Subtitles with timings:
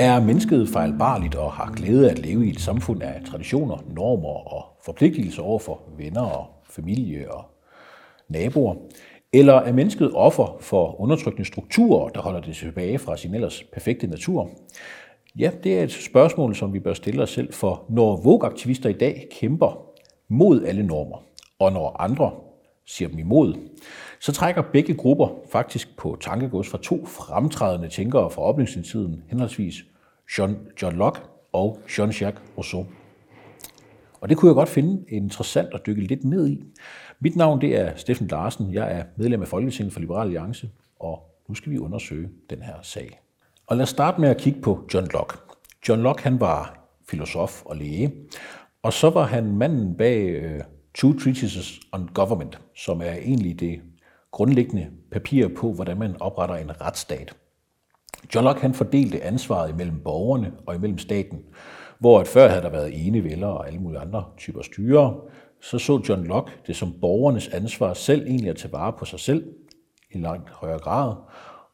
[0.00, 4.54] Er mennesket fejlbarligt og har glæde af at leve i et samfund af traditioner, normer
[4.54, 7.44] og forpligtelser over for venner og familie og
[8.28, 8.74] naboer?
[9.32, 14.06] Eller er mennesket offer for undertrykkende strukturer, der holder det tilbage fra sin ellers perfekte
[14.06, 14.50] natur?
[15.38, 18.98] Ja, det er et spørgsmål, som vi bør stille os selv, for når Vogue-aktivister i
[18.98, 19.86] dag kæmper
[20.28, 21.22] mod alle normer,
[21.58, 22.30] og når andre
[22.86, 23.54] siger dem imod,
[24.20, 29.74] så trækker begge grupper faktisk på tankegods fra to fremtrædende tænkere fra oplysningstiden, henholdsvis
[30.38, 31.20] John, John Locke
[31.52, 32.86] og Jean-Jacques Rousseau.
[34.20, 36.64] Og det kunne jeg godt finde interessant at dykke lidt ned i.
[37.20, 38.74] Mit navn det er Steffen Larsen.
[38.74, 42.74] Jeg er medlem af Folketinget for Liberal Alliance, og nu skal vi undersøge den her
[42.82, 43.20] sag.
[43.66, 45.38] Og lad os starte med at kigge på John Locke.
[45.88, 48.12] John Locke han var filosof og læge,
[48.82, 50.60] og så var han manden bag uh,
[50.94, 53.80] Two Treatises on Government, som er egentlig det
[54.30, 57.34] grundlæggende papir på, hvordan man opretter en retsstat.
[58.34, 61.38] John Locke han fordelte ansvaret imellem borgerne og imellem staten,
[61.98, 65.16] hvor at før havde der været enevælder og alle mulige andre typer styre,
[65.60, 69.20] så så John Locke det som borgernes ansvar selv egentlig at tage vare på sig
[69.20, 69.44] selv
[70.10, 71.14] i langt højere grad.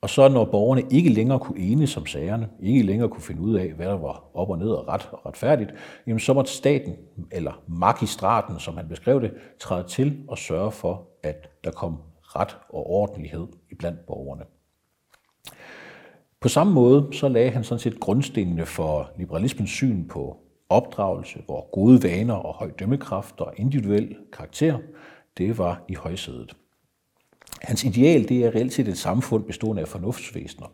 [0.00, 3.54] Og så når borgerne ikke længere kunne enes om sagerne, ikke længere kunne finde ud
[3.54, 5.70] af, hvad der var op og ned og ret og retfærdigt,
[6.06, 6.96] jamen så måtte staten,
[7.32, 12.56] eller magistraten, som han beskrev det, træde til og sørge for, at der kom ret
[12.68, 14.44] og ordentlighed i blandt borgerne.
[16.40, 20.36] På samme måde så lagde han sådan set grundstenene for liberalismens syn på
[20.68, 24.78] opdragelse, hvor gode vaner og høj dømmekraft og individuel karakter,
[25.38, 26.56] det var i højsædet.
[27.62, 30.72] Hans ideal det er reelt set et samfund bestående af fornuftsvæsener,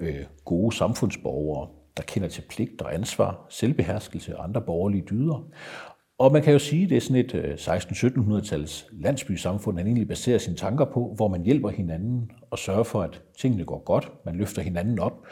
[0.00, 5.46] øh, gode samfundsborgere, der kender til pligt og ansvar, selvbeherskelse og andre borgerlige dyder.
[6.18, 10.08] Og man kan jo sige, at det er sådan et øh, 16-1700-tals landsbysamfund, han egentlig
[10.08, 14.12] baserer sine tanker på, hvor man hjælper hinanden og sørger for, at tingene går godt,
[14.24, 15.26] man løfter hinanden op.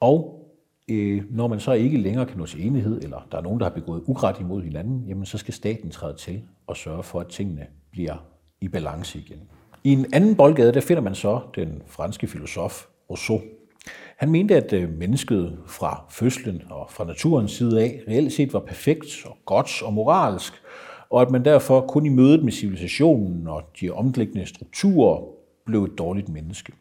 [0.00, 0.48] Og
[0.88, 3.66] øh, når man så ikke længere kan nå til enighed, eller der er nogen, der
[3.66, 7.26] har begået uret imod hinanden, jamen så skal staten træde til og sørge for, at
[7.26, 8.26] tingene bliver
[8.60, 9.38] i balance igen.
[9.84, 13.40] I en anden boldgade, der finder man så den franske filosof Rousseau.
[14.16, 18.60] Han mente, at øh, mennesket fra fødslen og fra naturens side af reelt set var
[18.60, 20.52] perfekt og godt og moralsk,
[21.10, 25.24] og at man derfor kun i mødet med civilisationen og de omkringliggende strukturer
[25.66, 26.72] blev et dårligt menneske.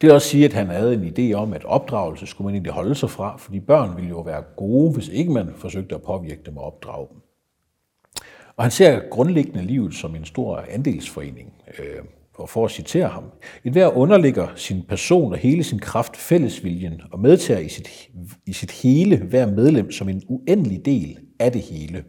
[0.00, 2.72] Det vil også sige, at han havde en idé om, at opdragelse skulle man egentlig
[2.72, 6.42] holde sig fra, fordi børn ville jo være gode, hvis ikke man forsøgte at påvirke
[6.46, 7.20] dem og opdrage dem.
[8.56, 11.52] Og han ser grundlæggende livet som en stor andelsforening.
[11.78, 12.04] Øh,
[12.34, 13.24] og for at citere ham,
[13.64, 18.10] et hver underligger sin person og hele sin kraft fællesviljen og medtager i sit,
[18.46, 22.04] i sit hele hver medlem som en uendelig del af det hele.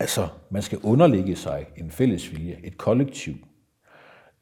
[0.00, 3.34] Altså, man skal underlægge sig en fællesvilje, et kollektiv.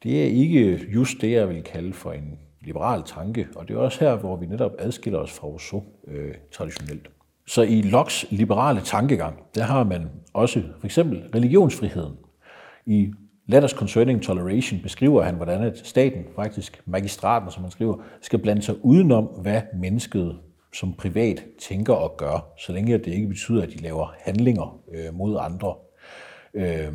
[0.03, 3.77] Det er ikke just det, jeg vil kalde for en liberal tanke, og det er
[3.77, 7.09] også her, hvor vi netop adskiller os fra Rousseau øh, traditionelt.
[7.47, 12.15] Så i Locks liberale tankegang, der har man også for eksempel religionsfriheden.
[12.85, 13.11] I
[13.51, 18.61] Letters Concerning Toleration beskriver han, hvordan at staten, faktisk magistraten, som man skriver, skal blande
[18.61, 20.39] sig udenom, hvad mennesket
[20.73, 25.13] som privat tænker og gør, så længe det ikke betyder, at de laver handlinger øh,
[25.13, 25.75] mod andre.
[26.53, 26.93] Øh,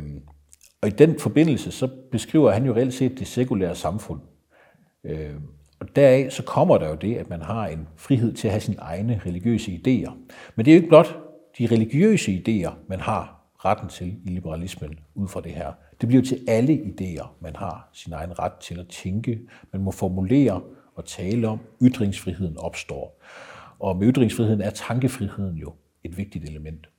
[0.81, 4.21] og i den forbindelse, så beskriver han jo reelt set det sekulære samfund.
[5.03, 5.35] Øh,
[5.79, 8.61] og deraf så kommer der jo det, at man har en frihed til at have
[8.61, 10.11] sine egne religiøse idéer.
[10.55, 11.17] Men det er jo ikke blot
[11.57, 15.71] de religiøse idéer, man har retten til i liberalismen ud fra det her.
[16.01, 19.39] Det bliver til alle idéer, man har sin egen ret til at tænke.
[19.73, 20.61] Man må formulere
[20.95, 21.59] og tale om.
[21.81, 23.21] Ytringsfriheden opstår.
[23.79, 25.73] Og med ytringsfriheden er tankefriheden jo
[26.03, 26.89] et vigtigt element.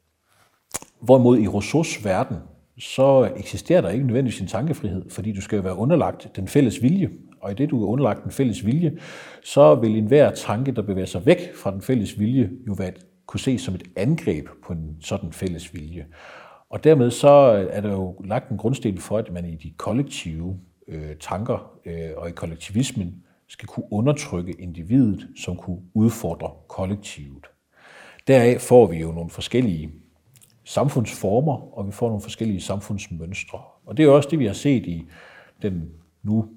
[1.01, 2.37] Hvorimod i Rousseaus verden,
[2.79, 6.83] så eksisterer der ikke nødvendigvis en tankefrihed, fordi du skal jo være underlagt den fælles
[6.83, 7.11] vilje.
[7.41, 8.99] Og i det, du er underlagt den fælles vilje,
[9.45, 12.93] så vil enhver tanke, der bevæger sig væk fra den fælles vilje, jo være,
[13.27, 16.07] kunne ses som et angreb på en sådan fælles vilje.
[16.71, 19.71] Og dermed så øh, er der jo lagt en grundsten for, at man i de
[19.77, 20.59] kollektive
[20.89, 27.47] øh, tanker øh, og i kollektivismen skal kunne undertrykke individet, som kunne udfordre kollektivet.
[28.27, 29.91] Deraf får vi jo nogle forskellige
[30.65, 33.61] samfundsformer, og vi får nogle forskellige samfundsmønstre.
[33.87, 35.09] Og det er også det, vi har set i
[35.63, 35.91] den
[36.23, 36.49] nu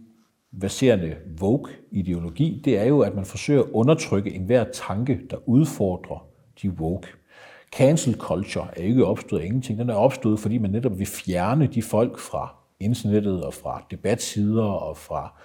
[0.60, 6.28] baserende woke-ideologi, det er jo, at man forsøger at undertrykke enhver tanke, der udfordrer
[6.62, 7.08] de woke.
[7.76, 9.80] Cancel culture er ikke opstået af ingenting.
[9.80, 14.64] Den er opstået, fordi man netop vil fjerne de folk fra internettet og fra debatsider
[14.64, 15.40] og fra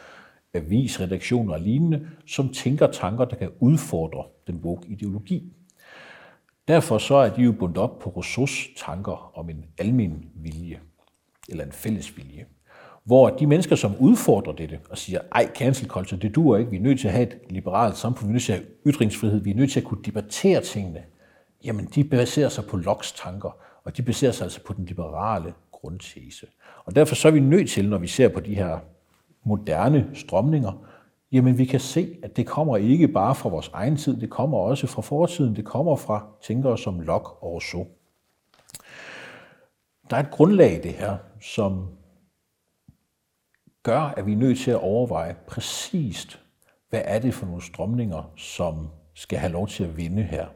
[0.55, 5.53] avisredaktioner og lignende, som tænker tanker, der kan udfordre den woke-ideologi.
[6.69, 10.81] Derfor så er de jo bundet op på Rousseaus tanker om en almen vilje,
[11.49, 12.47] eller en fælles vilje.
[13.05, 16.77] hvor de mennesker, som udfordrer dette og siger, ej, cancel culture, det duer ikke, vi
[16.77, 19.41] er nødt til at have et liberalt samfund, vi er nødt til at have ytringsfrihed,
[19.41, 21.03] vi er nødt til at kunne debattere tingene,
[21.65, 25.55] jamen de baserer sig på Locks tanker, og de baserer sig altså på den liberale
[25.73, 26.47] grundtese.
[26.85, 28.79] Og derfor så er vi nødt til, når vi ser på de her
[29.45, 30.73] moderne strømninger,
[31.33, 34.59] jamen vi kan se, at det kommer ikke bare fra vores egen tid, det kommer
[34.59, 37.87] også fra fortiden, det kommer fra tænkere som Locke og Rousseau.
[40.11, 41.89] Der er et grundlag i det her, som
[43.83, 46.41] gør, at vi er nødt til at overveje præcist,
[46.91, 50.47] hvad er det for nogle strømninger, som skal have lov til at vinde her?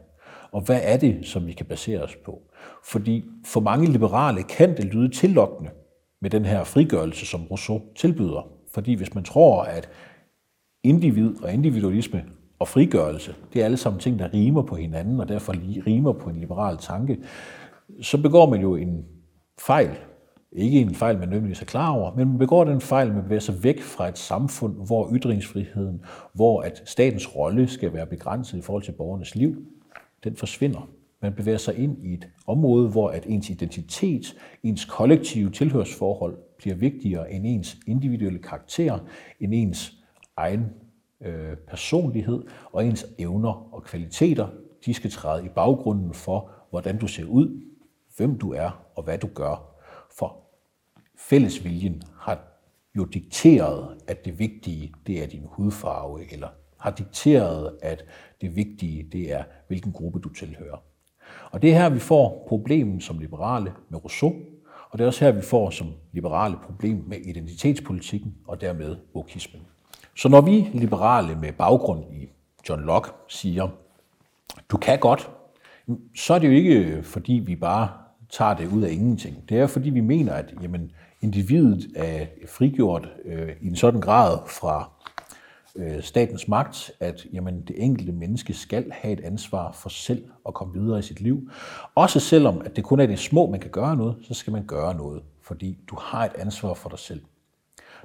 [0.53, 2.43] Og hvad er det, som vi kan basere os på?
[2.85, 5.71] Fordi for mange liberale kan det lyde tillokkende
[6.21, 8.49] med den her frigørelse, som Rousseau tilbyder.
[8.75, 9.89] Fordi hvis man tror, at
[10.85, 12.25] individ og individualisme
[12.59, 15.55] og frigørelse, det er alle sammen ting, der rimer på hinanden, og derfor
[15.87, 17.19] rimer på en liberal tanke,
[18.03, 19.05] så begår man jo en
[19.61, 19.91] fejl.
[20.53, 23.41] Ikke en fejl, man nødvendigvis er klar over, men man begår den fejl, man bevæger
[23.41, 26.05] sig væk fra et samfund, hvor ytringsfriheden,
[26.35, 29.57] hvor at statens rolle skal være begrænset i forhold til borgernes liv,
[30.25, 30.91] den forsvinder.
[31.23, 36.77] Man bevæger sig ind i et område, hvor at ens identitet, ens kollektive tilhørsforhold bliver
[36.77, 38.99] vigtigere end ens individuelle karakter,
[39.41, 39.93] end ens
[40.37, 40.67] egen
[41.21, 44.49] øh, personlighed og ens evner og kvaliteter.
[44.87, 47.63] De skal træde i baggrunden for, hvordan du ser ud,
[48.17, 49.77] hvem du er og hvad du gør.
[50.19, 50.37] For
[51.19, 52.51] fællesviljen har
[52.97, 56.49] jo dikteret, at det vigtige det er din hudfarve, eller
[56.81, 58.05] har dikteret, at
[58.41, 60.83] det vigtige det er, hvilken gruppe du tilhører.
[61.51, 64.35] Og det er her, vi får problemet som liberale med Rousseau,
[64.91, 69.63] og det er også her, vi får som liberale problem med identitetspolitikken og dermed wokismen.
[70.17, 72.29] Så når vi liberale med baggrund i
[72.69, 73.69] John Locke siger,
[74.71, 75.31] du kan godt,
[76.17, 77.89] så er det jo ikke, fordi vi bare
[78.31, 79.49] tager det ud af ingenting.
[79.49, 80.91] Det er, fordi vi mener, at jamen,
[81.21, 84.91] individet er frigjort øh, i en sådan grad fra
[85.77, 90.55] øh, statens magt, at jamen, det enkelte menneske skal have et ansvar for selv at
[90.55, 91.51] komme videre i sit liv.
[91.95, 94.67] Også selvom at det kun er det små, man kan gøre noget, så skal man
[94.67, 97.21] gøre noget, fordi du har et ansvar for dig selv.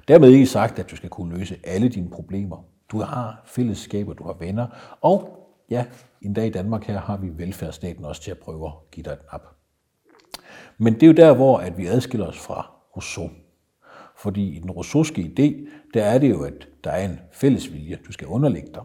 [0.08, 2.64] Dermed ikke sagt, at du skal kunne løse alle dine problemer.
[2.88, 4.66] Du har fællesskaber, du har venner,
[5.00, 5.84] og ja,
[6.22, 9.10] en dag i Danmark her har vi velfærdsstaten også til at prøve at give dig
[9.12, 9.42] et nap.
[10.78, 13.30] Men det er jo der, hvor at vi adskiller os fra Rousseau.
[14.26, 17.98] Fordi i den rousseauske idé, der er det jo, at der er en fælles vilje,
[18.06, 18.82] du skal underlægge dig.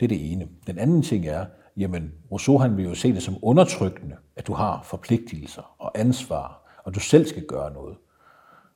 [0.00, 0.48] Det er det ene.
[0.66, 1.46] Den anden ting er,
[1.76, 6.62] jamen Rousseau han vil jo se det som undertrykkende, at du har forpligtelser og ansvar,
[6.84, 7.96] og du selv skal gøre noget.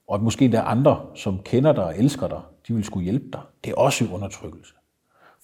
[0.08, 3.04] Og at måske der er andre, som kender dig og elsker dig, de vil skulle
[3.04, 3.40] hjælpe dig.
[3.64, 4.74] Det er også undertrykkelse.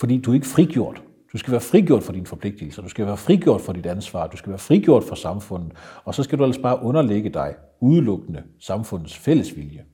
[0.01, 1.03] Fordi du er ikke frigjort.
[1.33, 4.37] Du skal være frigjort for dine forpligtelser, du skal være frigjort for dit ansvar, du
[4.37, 5.73] skal være frigjort for samfundet,
[6.05, 9.85] og så skal du altså bare underlægge dig udelukkende samfundets fælles vilje.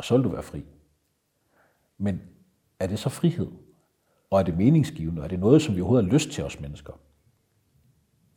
[0.00, 0.64] Og så vil du være fri.
[1.98, 2.22] Men
[2.78, 3.50] er det så frihed?
[4.30, 5.20] Og er det meningsgivende?
[5.20, 6.92] Og er det noget, som vi overhovedet har lyst til os mennesker?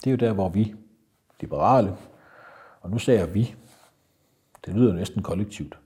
[0.03, 0.75] Det er jo der, hvor vi,
[1.39, 1.97] liberale,
[2.81, 3.55] og nu sagde jeg vi,
[4.65, 5.79] det lyder næsten kollektivt.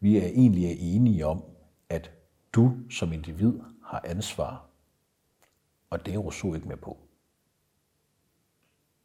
[0.00, 1.44] Vi er egentlig enige om,
[1.88, 2.10] at
[2.52, 4.66] du som individ har ansvar,
[5.90, 6.98] og det er Rousseau ikke med på.